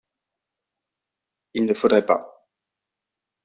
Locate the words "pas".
2.07-2.47